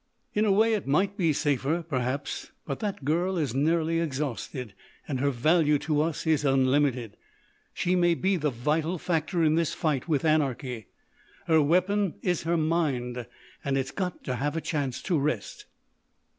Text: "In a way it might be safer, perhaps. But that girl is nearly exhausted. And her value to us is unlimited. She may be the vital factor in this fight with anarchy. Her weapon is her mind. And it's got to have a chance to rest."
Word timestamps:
"In 0.33 0.45
a 0.45 0.51
way 0.51 0.73
it 0.73 0.87
might 0.87 1.15
be 1.15 1.31
safer, 1.31 1.83
perhaps. 1.83 2.49
But 2.65 2.79
that 2.79 3.05
girl 3.05 3.37
is 3.37 3.53
nearly 3.53 3.99
exhausted. 3.99 4.73
And 5.07 5.19
her 5.19 5.29
value 5.29 5.77
to 5.77 6.01
us 6.01 6.25
is 6.25 6.43
unlimited. 6.43 7.17
She 7.71 7.95
may 7.95 8.15
be 8.15 8.35
the 8.35 8.49
vital 8.49 8.97
factor 8.97 9.43
in 9.43 9.53
this 9.53 9.75
fight 9.75 10.07
with 10.07 10.25
anarchy. 10.25 10.87
Her 11.45 11.61
weapon 11.61 12.15
is 12.23 12.41
her 12.49 12.57
mind. 12.57 13.27
And 13.63 13.77
it's 13.77 13.91
got 13.91 14.23
to 14.23 14.37
have 14.37 14.57
a 14.57 14.59
chance 14.61 15.03
to 15.03 15.19
rest." 15.19 15.65